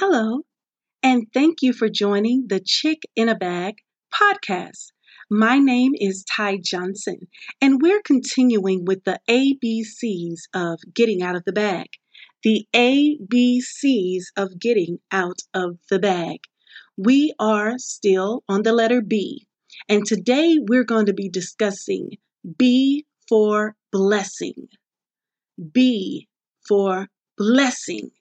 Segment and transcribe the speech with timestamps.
[0.00, 0.42] Hello,
[1.02, 3.78] and thank you for joining the Chick in a Bag
[4.14, 4.92] podcast.
[5.28, 7.26] My name is Ty Johnson,
[7.60, 11.88] and we're continuing with the ABCs of getting out of the bag.
[12.44, 16.42] The ABCs of getting out of the bag.
[16.96, 19.48] We are still on the letter B,
[19.88, 22.18] and today we're going to be discussing
[22.56, 24.68] B for blessing.
[25.72, 26.28] B
[26.68, 28.12] for blessing.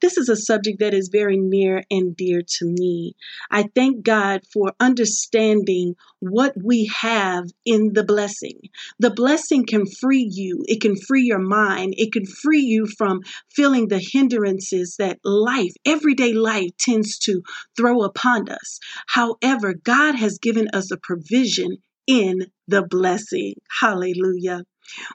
[0.00, 3.14] This is a subject that is very near and dear to me.
[3.50, 8.60] I thank God for understanding what we have in the blessing.
[8.98, 13.20] The blessing can free you, it can free your mind, it can free you from
[13.54, 17.42] feeling the hindrances that life, everyday life, tends to
[17.76, 18.78] throw upon us.
[19.06, 23.54] However, God has given us a provision in the blessing.
[23.80, 24.62] Hallelujah.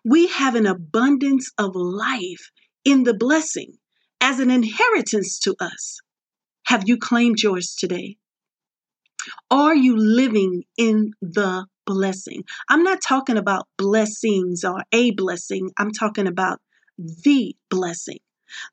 [0.04, 2.52] We have an abundance of life
[2.86, 3.74] in the blessing
[4.22, 6.00] as an inheritance to us.
[6.68, 8.18] Have you claimed yours today?
[9.50, 12.44] Are you living in the blessing?
[12.70, 16.60] I'm not talking about blessings or a blessing, I'm talking about
[16.98, 18.20] the blessing.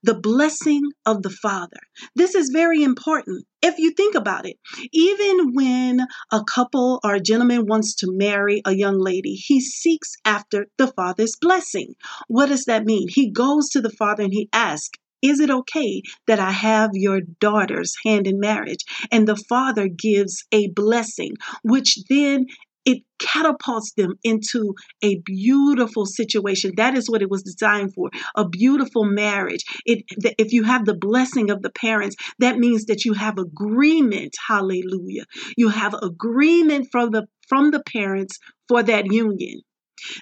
[0.04, 1.80] The blessing of the Father.
[2.14, 3.44] This is very important.
[3.60, 4.56] If you think about it,
[4.92, 10.14] even when a couple or a gentleman wants to marry a young lady, he seeks
[10.24, 11.94] after the Father's blessing.
[12.28, 13.08] What does that mean?
[13.08, 17.22] He goes to the Father and he asks, is it okay that I have your
[17.40, 18.84] daughter's hand in marriage?
[19.10, 22.44] And the father gives a blessing, which then
[22.84, 26.72] it catapults them into a beautiful situation.
[26.76, 29.64] That is what it was designed for a beautiful marriage.
[29.86, 30.04] It
[30.38, 34.34] if you have the blessing of the parents that means that you have agreement.
[34.46, 35.24] Hallelujah.
[35.56, 38.38] You have agreement from the from the parents
[38.68, 39.62] for that union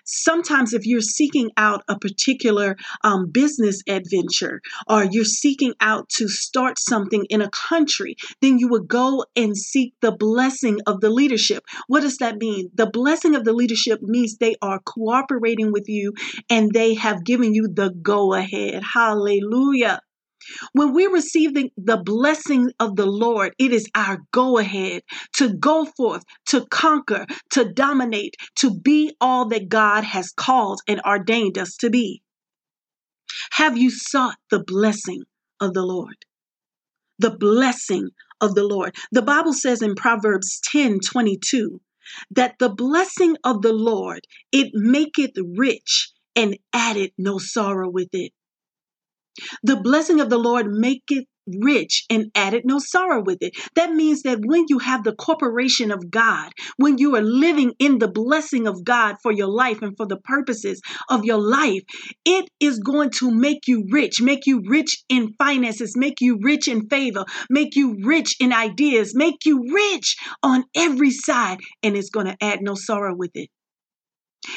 [0.04, 6.28] Sometimes, if you're seeking out a particular um, business adventure or you're seeking out to
[6.28, 11.10] start something in a country, then you would go and seek the blessing of the
[11.10, 11.64] leadership.
[11.86, 12.70] What does that mean?
[12.74, 16.14] The blessing of the leadership means they are cooperating with you
[16.50, 18.82] and they have given you the go ahead.
[18.82, 20.00] Hallelujah.
[20.72, 25.02] When we receive the, the blessing of the Lord, it is our go ahead
[25.34, 31.00] to go forth, to conquer, to dominate, to be all that God has called and
[31.02, 32.22] ordained us to be.
[33.52, 35.24] Have you sought the blessing
[35.60, 36.16] of the Lord?
[37.18, 38.10] The blessing
[38.40, 38.96] of the Lord.
[39.12, 41.80] The Bible says in Proverbs 10 22
[42.32, 48.32] that the blessing of the Lord, it maketh rich and added no sorrow with it.
[49.62, 53.54] The blessing of the Lord maketh rich and added no sorrow with it.
[53.74, 57.98] That means that when you have the corporation of God, when you are living in
[57.98, 61.82] the blessing of God for your life and for the purposes of your life,
[62.24, 66.68] it is going to make you rich, make you rich in finances, make you rich
[66.68, 72.10] in favor, make you rich in ideas, make you rich on every side, and it's
[72.10, 73.48] going to add no sorrow with it.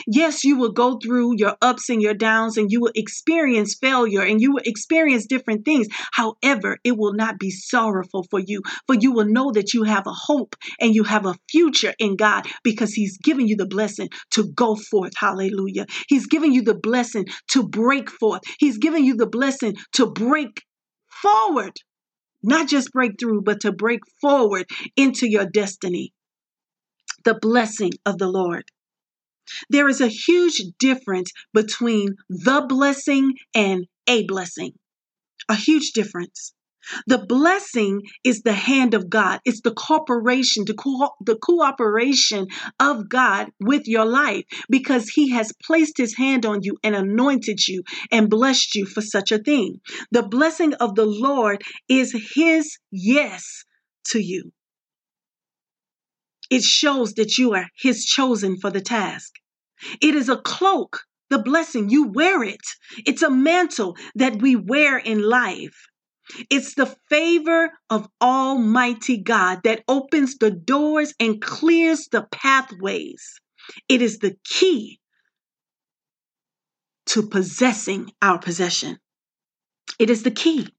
[0.07, 4.21] Yes, you will go through your ups and your downs and you will experience failure
[4.21, 5.87] and you will experience different things.
[6.13, 10.07] However, it will not be sorrowful for you, for you will know that you have
[10.07, 14.09] a hope and you have a future in God because He's given you the blessing
[14.31, 15.13] to go forth.
[15.17, 15.85] Hallelujah.
[16.07, 20.61] He's giving you the blessing to break forth, He's giving you the blessing to break
[21.21, 21.73] forward.
[22.43, 26.13] Not just break through, but to break forward into your destiny.
[27.23, 28.65] The blessing of the Lord.
[29.69, 34.73] There is a huge difference between the blessing and a blessing.
[35.49, 36.53] A huge difference.
[37.07, 39.39] The blessing is the hand of God.
[39.43, 42.47] It's the corporation, the, co- the cooperation
[42.79, 47.67] of God with your life because He has placed His hand on you and anointed
[47.67, 49.81] you and blessed you for such a thing.
[50.11, 53.65] The blessing of the Lord is His yes
[54.11, 54.51] to you.
[56.55, 59.33] It shows that you are His chosen for the task.
[59.99, 61.89] It is a cloak, the blessing.
[61.89, 62.65] You wear it.
[63.05, 65.75] It's a mantle that we wear in life.
[66.49, 73.41] It's the favor of Almighty God that opens the doors and clears the pathways.
[73.89, 75.01] It is the key
[77.07, 78.97] to possessing our possession.
[79.99, 80.69] It is the key.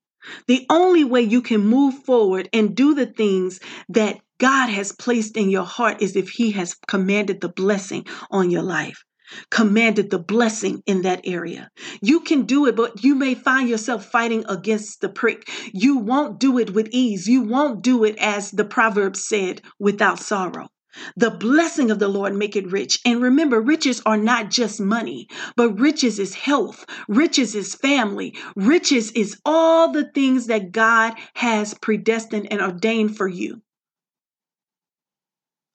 [0.47, 5.37] The only way you can move forward and do the things that God has placed
[5.37, 9.05] in your heart is if He has commanded the blessing on your life
[9.51, 11.69] commanded the blessing in that area.
[12.01, 15.49] You can do it, but you may find yourself fighting against the prick.
[15.73, 17.27] You won't do it with ease.
[17.27, 20.69] You won't do it, as the proverb said, without sorrow.
[21.17, 23.01] The blessing of the Lord make it rich.
[23.05, 29.11] And remember, riches are not just money, but riches is health, riches is family, riches
[29.13, 33.61] is all the things that God has predestined and ordained for you.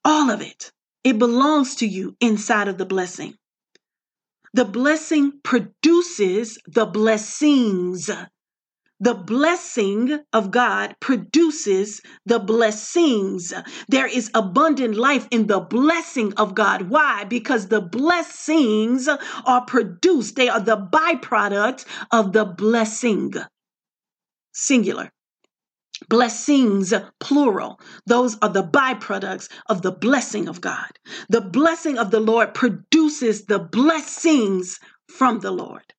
[0.03, 0.71] All of it.
[1.03, 3.35] It belongs to you inside of the blessing.
[4.53, 8.09] The blessing produces the blessings.
[8.99, 13.51] The blessing of God produces the blessings.
[13.89, 16.83] There is abundant life in the blessing of God.
[16.83, 17.23] Why?
[17.23, 23.33] Because the blessings are produced, they are the byproduct of the blessing.
[24.53, 25.11] Singular.
[26.09, 27.79] Blessings, plural.
[28.05, 30.89] Those are the byproducts of the blessing of God.
[31.29, 35.93] The blessing of the Lord produces the blessings from the Lord.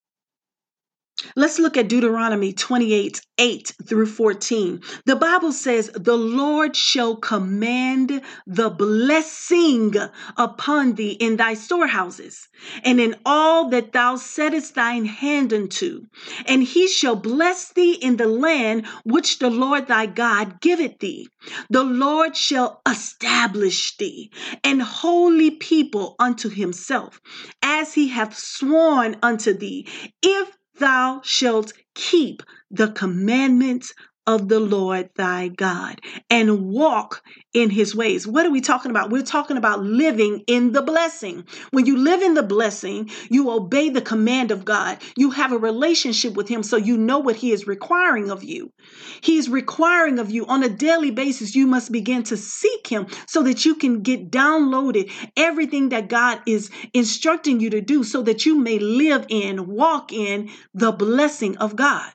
[1.36, 4.82] Let's look at Deuteronomy 28 8 through 14.
[5.06, 9.94] The Bible says, The Lord shall command the blessing
[10.36, 12.48] upon thee in thy storehouses,
[12.84, 16.06] and in all that thou settest thine hand unto.
[16.46, 21.28] And he shall bless thee in the land which the Lord thy God giveth thee.
[21.70, 24.30] The Lord shall establish thee
[24.64, 27.20] an holy people unto himself,
[27.62, 29.86] as he hath sworn unto thee,
[30.22, 33.92] if thou shalt keep the commandments
[34.26, 37.22] of the Lord thy God and walk
[37.52, 38.26] in his ways.
[38.26, 39.10] What are we talking about?
[39.10, 41.44] We're talking about living in the blessing.
[41.72, 44.98] When you live in the blessing, you obey the command of God.
[45.16, 48.72] You have a relationship with him so you know what he is requiring of you.
[49.20, 51.54] He's requiring of you on a daily basis.
[51.54, 56.40] You must begin to seek him so that you can get downloaded everything that God
[56.46, 61.56] is instructing you to do so that you may live in, walk in the blessing
[61.58, 62.10] of God.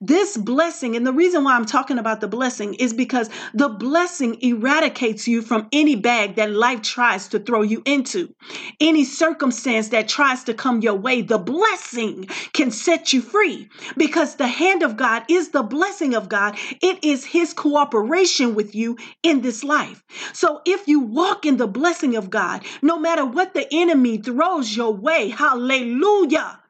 [0.00, 4.40] This blessing, and the reason why I'm talking about the blessing is because the blessing
[4.42, 8.34] eradicates you from any bag that life tries to throw you into.
[8.80, 14.36] Any circumstance that tries to come your way, the blessing can set you free because
[14.36, 16.56] the hand of God is the blessing of God.
[16.82, 20.02] It is His cooperation with you in this life.
[20.32, 24.76] So if you walk in the blessing of God, no matter what the enemy throws
[24.76, 26.60] your way, hallelujah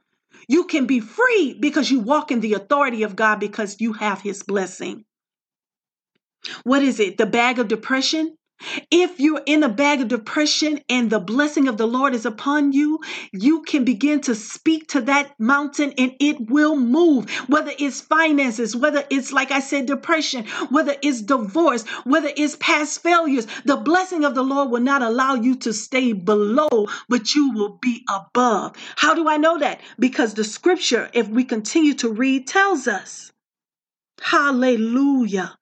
[0.48, 4.22] you can be free because you walk in the authority of God because you have
[4.22, 5.04] his blessing.
[6.64, 7.18] What is it?
[7.18, 8.37] The bag of depression?
[8.90, 12.72] If you're in a bag of depression and the blessing of the Lord is upon
[12.72, 13.00] you,
[13.32, 17.30] you can begin to speak to that mountain and it will move.
[17.48, 23.02] Whether it's finances, whether it's, like I said, depression, whether it's divorce, whether it's past
[23.02, 27.52] failures, the blessing of the Lord will not allow you to stay below, but you
[27.52, 28.76] will be above.
[28.96, 29.80] How do I know that?
[29.98, 33.32] Because the scripture, if we continue to read, tells us.
[34.20, 35.56] Hallelujah.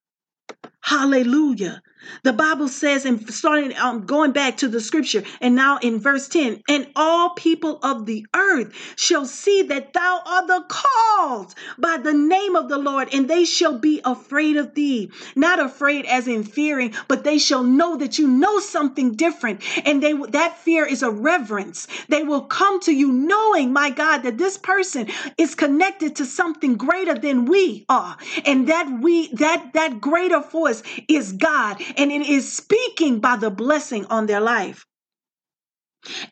[0.81, 1.83] Hallelujah.
[2.23, 6.29] The Bible says, and starting um, going back to the scripture, and now in verse
[6.29, 11.97] 10, and all people of the earth shall see that thou art the called by
[11.99, 15.11] the name of the Lord, and they shall be afraid of thee.
[15.35, 19.63] Not afraid as in fearing, but they shall know that you know something different.
[19.87, 21.87] And they that fear is a reverence.
[22.09, 26.77] They will come to you knowing, my God, that this person is connected to something
[26.77, 28.17] greater than we are.
[28.45, 33.51] And that we that that greater force is God and it is speaking by the
[33.51, 34.87] blessing on their life.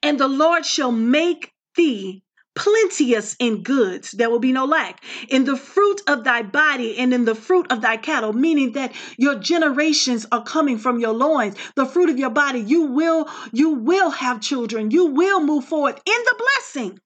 [0.02, 2.22] And the Lord shall make thee
[2.54, 4.12] plenteous in goods.
[4.12, 5.02] There will be no lack.
[5.28, 8.92] In the fruit of thy body and in the fruit of thy cattle, meaning that
[9.16, 11.56] your generations are coming from your loins.
[11.74, 14.90] The fruit of your body, you will, you will have children.
[14.92, 17.00] You will move forward in the blessing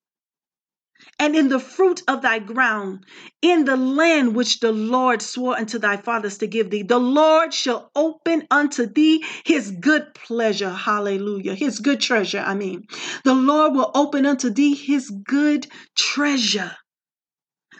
[1.19, 3.05] and in the fruit of thy ground,
[3.43, 6.83] in the land which the Lord swore unto thy fathers to give thee.
[6.83, 10.71] The Lord shall open unto thee his good pleasure.
[10.71, 11.55] Hallelujah.
[11.55, 12.87] His good treasure, I mean.
[13.25, 16.77] The Lord will open unto thee his good treasure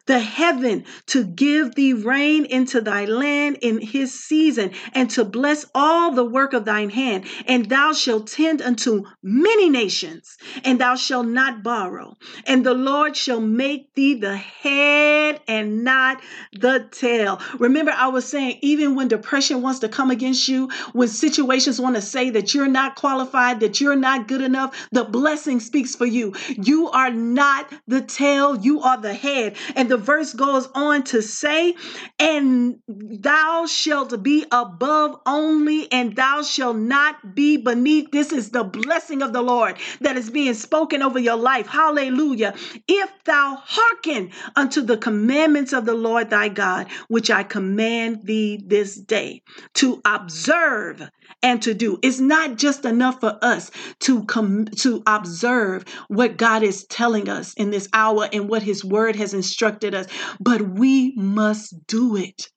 [0.09, 5.67] the heaven to give thee rain into thy land in his season, and to bless
[5.75, 7.27] all the work of thine hand.
[7.47, 12.17] And thou shalt tend unto many nations, and thou shalt not borrow.
[12.47, 16.23] And the Lord shall make thee the head and not
[16.55, 17.41] the tail.
[17.59, 21.97] Remember, I was saying, even when depression wants to come against you, when situations want
[21.97, 26.07] to say that you're not qualified, that you're not good enough, the blessing speaks for
[26.07, 26.35] you.
[26.49, 29.57] You are not the tail, you are the head.
[29.77, 31.75] And the verse goes on to say,
[32.19, 38.11] And thou shalt be above only, and thou shalt not be beneath.
[38.11, 41.67] This is the blessing of the Lord that is being spoken over your life.
[41.67, 42.55] Hallelujah.
[42.87, 48.63] If thou hearken unto the commandments of the Lord thy God, which I command thee
[48.65, 49.43] this day,
[49.75, 51.09] to observe
[51.43, 51.99] and to do.
[52.03, 57.55] It's not just enough for us to come to observe what God is telling us
[57.55, 60.07] in this hour and what his word has instructed us,
[60.41, 62.49] but we must do it.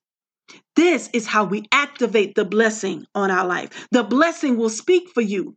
[0.76, 3.88] This is how we activate the blessing on our life.
[3.92, 5.56] The blessing will speak for you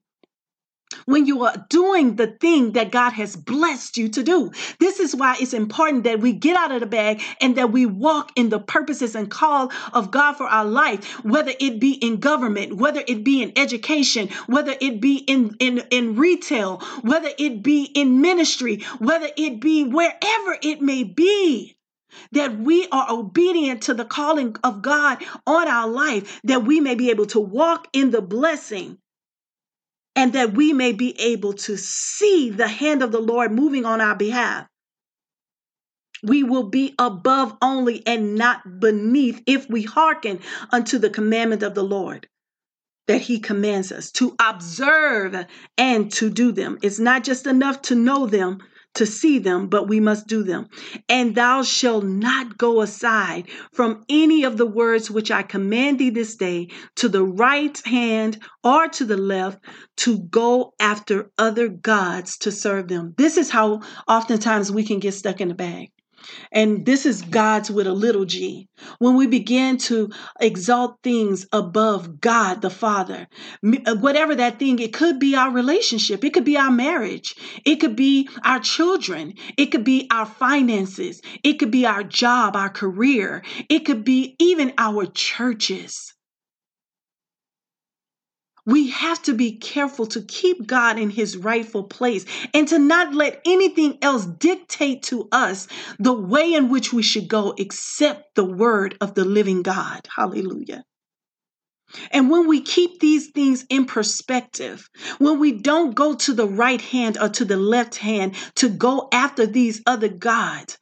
[1.07, 4.51] when you are doing the thing that God has blessed you to do.
[4.81, 7.87] This is why it's important that we get out of the bag and that we
[7.87, 12.19] walk in the purposes and call of God for our life, whether it be in
[12.19, 17.63] government, whether it be in education, whether it be in, in, in retail, whether it
[17.63, 21.77] be in ministry, whether it be wherever it may be
[22.33, 26.95] that we are obedient to the calling of God on our life, that we may
[26.95, 28.99] be able to walk in the blessing
[30.17, 34.01] and that we may be able to see the hand of the Lord moving on
[34.01, 34.67] our behalf.
[36.23, 40.41] We will be above only and not beneath if we hearken
[40.71, 42.29] unto the commandment of the Lord
[43.07, 46.79] that he commands us to observe and to do them.
[46.83, 48.63] It's not just enough to know them,
[48.95, 50.69] to see them, but we must do them.
[51.09, 56.11] And thou shalt not go aside from any of the words which I command thee
[56.11, 59.59] this day to the right hand or to the left
[59.99, 63.15] to go after other gods to serve them.
[63.17, 65.91] This is how oftentimes we can get stuck in the bag.
[66.53, 68.69] And this is God's with a little g.
[68.99, 73.29] When we begin to exalt things above God the Father,
[73.87, 77.77] uh, whatever that thing, it could be our relationship, it could be our marriage, it
[77.77, 82.71] could be our children, it could be our finances, it could be our job, our
[82.71, 86.15] career, it could be even our churches.
[88.67, 93.15] We have to be careful to keep God in his rightful place and to not
[93.15, 95.69] let anything else dictate to us
[95.99, 100.09] the way in which we should go except the word of the living God.
[100.15, 100.85] Hallelujah.
[102.11, 106.81] And when we keep these things in perspective, when we don't go to the right
[106.81, 110.79] hand or to the left hand to go after these other gods,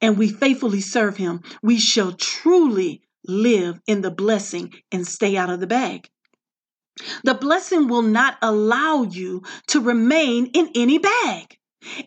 [0.00, 5.48] and we faithfully serve him, we shall truly live in the blessing and stay out
[5.48, 6.08] of the bag.
[7.24, 11.58] The blessing will not allow you to remain in any bag.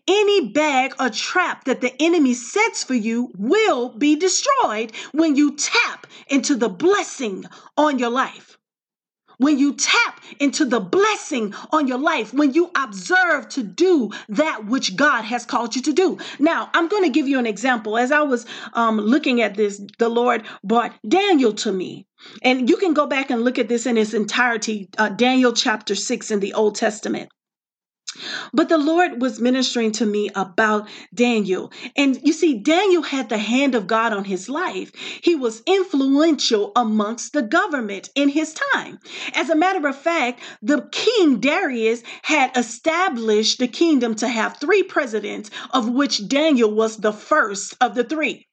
[0.07, 5.55] Any bag or trap that the enemy sets for you will be destroyed when you
[5.55, 7.45] tap into the blessing
[7.77, 8.57] on your life
[9.37, 14.65] when you tap into the blessing on your life, when you observe to do that
[14.65, 16.17] which God has called you to do.
[16.39, 17.97] Now, I'm going to give you an example.
[17.97, 22.06] As I was um, looking at this, the Lord brought Daniel to me.
[22.41, 25.95] And you can go back and look at this in its entirety, uh, Daniel chapter
[25.95, 27.29] 6 in the Old Testament.
[28.51, 31.71] But the Lord was ministering to me about Daniel.
[31.95, 34.91] And you see, Daniel had the hand of God on his life.
[35.21, 38.97] He was influential amongst the government in his time.
[39.33, 44.83] As a matter of fact, the king Darius had established the kingdom to have three
[44.83, 48.46] presidents, of which Daniel was the first of the three.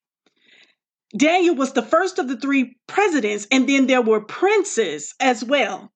[1.17, 5.93] Daniel was the first of the three presidents, and then there were princes as well.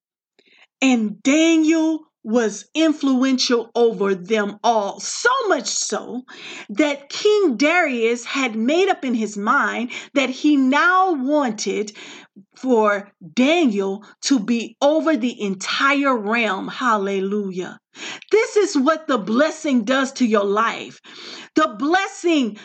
[0.81, 4.99] And Daniel was influential over them all.
[4.99, 6.23] So much so
[6.69, 11.93] that King Darius had made up in his mind that he now wanted
[12.55, 16.67] for Daniel to be over the entire realm.
[16.67, 17.79] Hallelujah.
[18.31, 20.99] This is what the blessing does to your life.
[21.55, 22.57] The blessing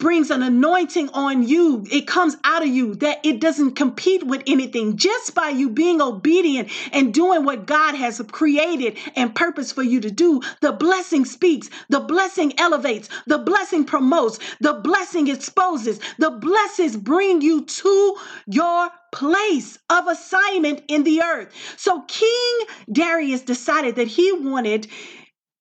[0.00, 1.86] brings an anointing on you.
[1.92, 4.96] It comes out of you that it doesn't compete with anything.
[4.96, 10.00] Just by you being obedient and doing what God has created and purpose for you
[10.00, 16.30] to do, the blessing speaks, the blessing elevates, the blessing promotes, the blessing exposes, the
[16.30, 18.16] blessings bring you to
[18.46, 21.52] your place of assignment in the earth.
[21.76, 24.86] So King Darius decided that he wanted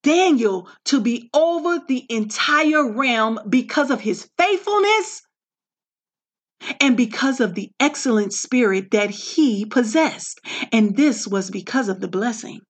[0.03, 5.21] Daniel to be over the entire realm because of his faithfulness
[6.79, 10.39] and because of the excellent spirit that he possessed.
[10.71, 12.61] And this was because of the blessing.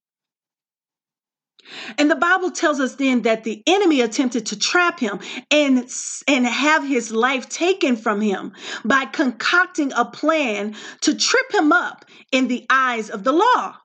[1.97, 5.19] And the Bible tells us then that the enemy attempted to trap him
[5.51, 5.87] and,
[6.27, 12.05] and have his life taken from him by concocting a plan to trip him up
[12.31, 13.75] in the eyes of the law.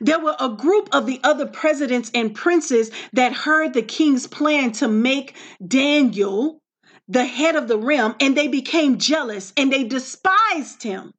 [0.00, 4.72] There were a group of the other presidents and princes that heard the king's plan
[4.72, 5.34] to make
[5.66, 6.60] Daniel
[7.08, 11.12] the head of the realm and they became jealous and they despised him.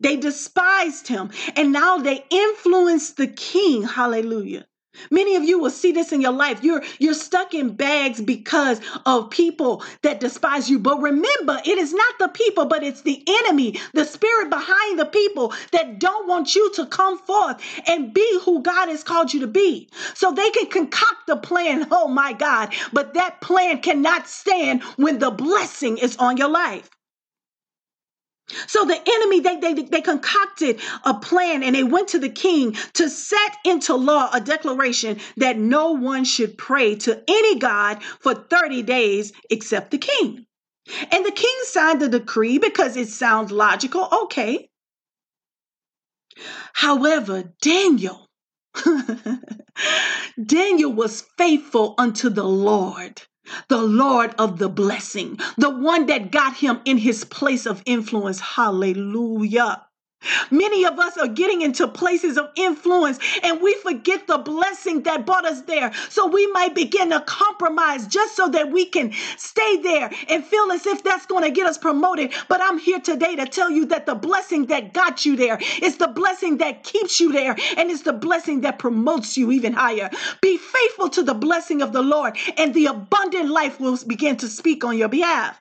[0.00, 3.82] They despised him and now they influenced the king.
[3.82, 4.66] Hallelujah.
[5.10, 6.62] Many of you will see this in your life.
[6.62, 10.78] You're you're stuck in bags because of people that despise you.
[10.78, 15.06] But remember, it is not the people, but it's the enemy, the spirit behind the
[15.06, 19.40] people that don't want you to come forth and be who God has called you
[19.40, 19.88] to be.
[20.14, 25.18] So they can concoct a plan, oh my God, but that plan cannot stand when
[25.18, 26.90] the blessing is on your life.
[28.66, 32.72] So the enemy, they, they, they concocted a plan and they went to the king
[32.94, 38.34] to set into law a declaration that no one should pray to any God for
[38.34, 40.46] 30 days except the king.
[41.10, 44.06] And the king signed the decree because it sounds logical.
[44.24, 44.68] Okay.
[46.74, 48.28] However, Daniel,
[50.44, 53.22] Daniel was faithful unto the Lord
[53.68, 58.40] the Lord of the blessing, the one that got him in his place of influence.
[58.40, 59.82] Hallelujah.
[60.50, 65.26] Many of us are getting into places of influence and we forget the blessing that
[65.26, 65.92] brought us there.
[66.10, 70.70] So we might begin to compromise just so that we can stay there and feel
[70.72, 72.32] as if that's going to get us promoted.
[72.48, 75.96] But I'm here today to tell you that the blessing that got you there is
[75.98, 80.10] the blessing that keeps you there and it's the blessing that promotes you even higher.
[80.40, 84.48] Be faithful to the blessing of the Lord and the abundant life will begin to
[84.48, 85.60] speak on your behalf.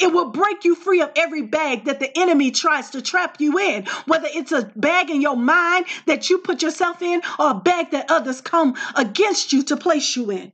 [0.00, 3.58] It will break you free of every bag that the enemy tries to trap you
[3.58, 7.54] in, whether it's a bag in your mind that you put yourself in or a
[7.54, 10.52] bag that others come against you to place you in.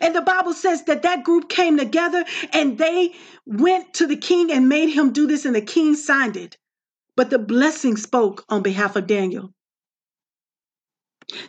[0.00, 3.14] And the Bible says that that group came together and they
[3.46, 6.56] went to the king and made him do this, and the king signed it.
[7.16, 9.52] But the blessing spoke on behalf of Daniel.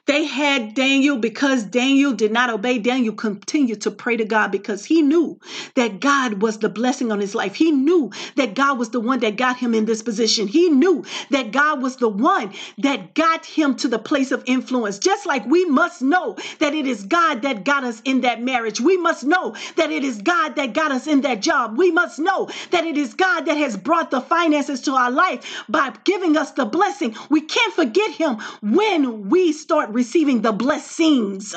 [0.07, 2.79] They had Daniel because Daniel did not obey.
[2.79, 5.39] Daniel continued to pray to God because he knew
[5.75, 7.55] that God was the blessing on his life.
[7.55, 10.47] He knew that God was the one that got him in this position.
[10.47, 14.99] He knew that God was the one that got him to the place of influence.
[14.99, 18.81] Just like we must know that it is God that got us in that marriage.
[18.81, 21.77] We must know that it is God that got us in that job.
[21.77, 25.63] We must know that it is God that has brought the finances to our life
[25.69, 27.15] by giving us the blessing.
[27.29, 31.53] We can't forget him when we start receiving the blessings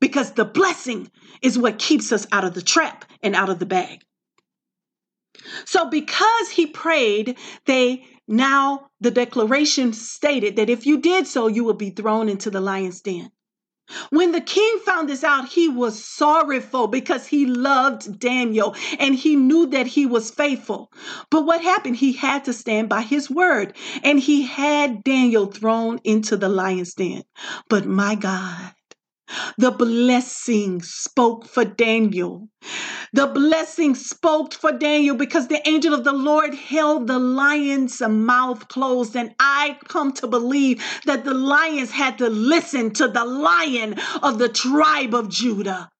[0.00, 1.10] because the blessing
[1.42, 4.04] is what keeps us out of the trap and out of the bag.
[5.64, 7.36] So, because he prayed,
[7.66, 12.48] they now the declaration stated that if you did so, you will be thrown into
[12.48, 13.32] the lion's den.
[14.10, 19.36] When the king found this out, he was sorrowful because he loved Daniel and he
[19.36, 20.92] knew that he was faithful.
[21.30, 21.96] But what happened?
[21.96, 26.94] He had to stand by his word and he had Daniel thrown into the lion's
[26.94, 27.24] den.
[27.68, 28.72] But my God,
[29.58, 32.48] the blessing spoke for Daniel.
[33.12, 38.68] The blessing spoke for Daniel because the angel of the Lord held the lion's mouth
[38.68, 39.16] closed.
[39.16, 44.38] And I come to believe that the lions had to listen to the lion of
[44.38, 45.90] the tribe of Judah.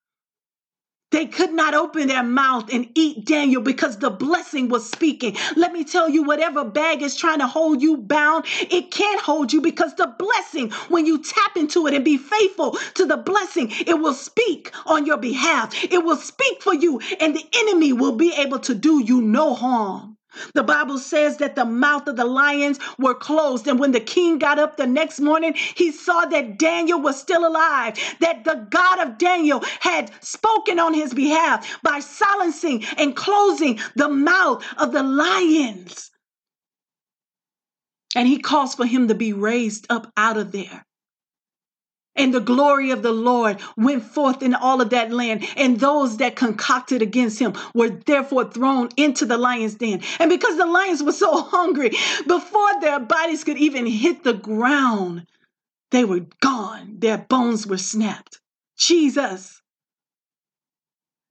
[1.11, 5.37] They could not open their mouth and eat Daniel because the blessing was speaking.
[5.57, 9.53] Let me tell you, whatever bag is trying to hold you bound, it can't hold
[9.53, 13.71] you because the blessing, when you tap into it and be faithful to the blessing,
[13.87, 15.75] it will speak on your behalf.
[15.85, 19.55] It will speak for you, and the enemy will be able to do you no
[19.55, 20.19] harm.
[20.55, 23.67] The Bible says that the mouth of the lions were closed.
[23.67, 27.47] And when the king got up the next morning, he saw that Daniel was still
[27.47, 33.79] alive, that the God of Daniel had spoken on his behalf by silencing and closing
[33.97, 36.11] the mouth of the lions.
[38.17, 40.85] And he calls for him to be raised up out of there.
[42.17, 45.47] And the glory of the Lord went forth in all of that land.
[45.57, 50.03] And those that concocted against him were therefore thrown into the lion's den.
[50.19, 51.91] And because the lions were so hungry,
[52.27, 55.27] before their bodies could even hit the ground,
[55.91, 56.97] they were gone.
[56.99, 58.41] Their bones were snapped.
[58.77, 59.60] Jesus.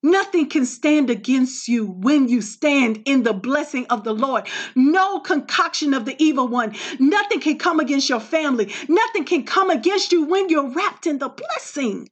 [0.04, 4.48] Nothing can stand against you when you stand in the blessing of the Lord.
[4.76, 6.76] No concoction of the evil one.
[7.00, 8.74] Nothing can come against your family.
[8.88, 12.08] Nothing can come against you when you're wrapped in the blessing.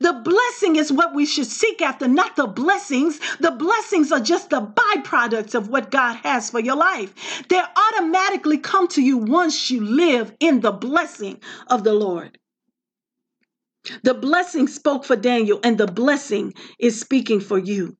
[0.00, 3.20] The blessing is what we should seek after, not the blessings.
[3.40, 7.14] The blessings are just the byproducts of what God has for your life.
[7.48, 12.38] They automatically come to you once you live in the blessing of the Lord.
[14.02, 17.96] The blessing spoke for Daniel, and the blessing is speaking for you.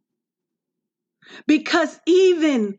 [1.47, 2.79] Because even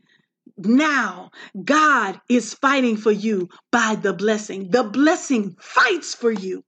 [0.58, 1.32] now,
[1.64, 4.70] God is fighting for you by the blessing.
[4.70, 6.64] The blessing fights for you.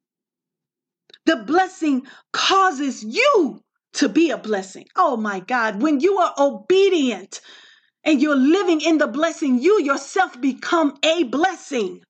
[1.25, 3.61] The blessing causes you
[3.93, 4.87] to be a blessing.
[4.95, 7.41] Oh my God, when you are obedient
[8.03, 12.01] and you're living in the blessing, you yourself become a blessing.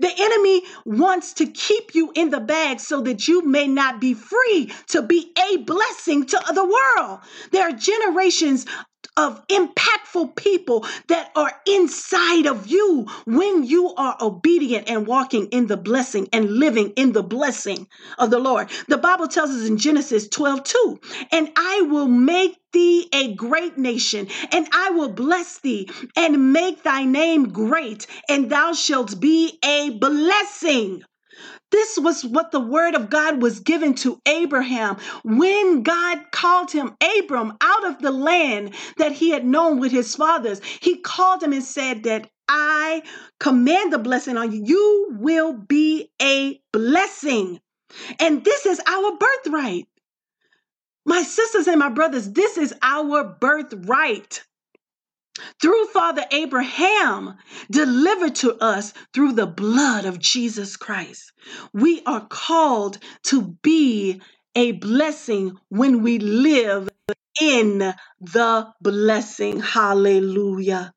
[0.00, 4.14] The enemy wants to keep you in the bag so that you may not be
[4.14, 7.20] free to be a blessing to the world.
[7.52, 8.66] There are generations
[9.18, 15.66] of impactful people that are inside of you when you are obedient and walking in
[15.66, 18.68] the blessing and living in the blessing of the Lord.
[18.86, 21.00] The Bible tells us in Genesis 12 2,
[21.32, 26.84] and I will make thee a great nation, and I will bless thee and make
[26.84, 31.02] thy name great, and thou shalt be a blessing.
[31.70, 36.96] This was what the word of God was given to Abraham when God called him
[37.18, 40.62] Abram out of the land that he had known with his fathers.
[40.80, 43.02] He called him and said that I
[43.38, 44.62] command the blessing on you.
[44.64, 47.60] You will be a blessing.
[48.18, 49.86] And this is our birthright.
[51.04, 54.44] My sisters and my brothers, this is our birthright
[55.60, 57.36] through Father Abraham,
[57.70, 61.32] delivered to us through the blood of Jesus Christ.
[61.72, 64.20] We are called to be
[64.54, 66.88] a blessing when we live
[67.40, 69.60] in the blessing.
[69.60, 70.92] Hallelujah.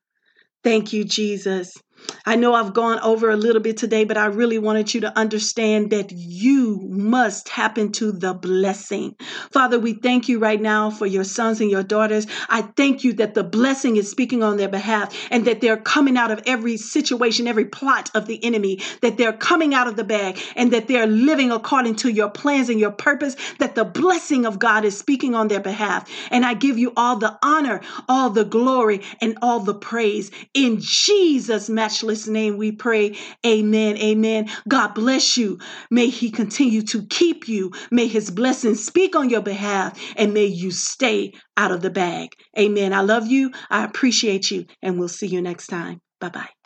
[0.64, 1.76] Thank you, Jesus.
[2.24, 5.18] I know I've gone over a little bit today, but I really wanted you to
[5.18, 9.16] understand that you must tap into the blessing.
[9.50, 12.26] Father, we thank you right now for your sons and your daughters.
[12.48, 16.16] I thank you that the blessing is speaking on their behalf and that they're coming
[16.16, 20.04] out of every situation, every plot of the enemy, that they're coming out of the
[20.04, 24.46] bag and that they're living according to your plans and your purpose, that the blessing
[24.46, 26.08] of God is speaking on their behalf.
[26.30, 30.78] And I give you all the honor, all the glory, and all the praise in
[30.80, 33.18] Jesus' matchless name we pray.
[33.44, 33.98] Amen.
[33.98, 34.48] Amen.
[34.66, 35.58] God bless you.
[35.90, 37.72] May He continue to keep you.
[37.90, 42.30] May His blessings speak on your behalf and may you stay out of the bag.
[42.58, 42.94] Amen.
[42.94, 43.50] I love you.
[43.68, 44.64] I appreciate you.
[44.80, 46.00] And we'll see you next time.
[46.18, 46.61] Bye bye.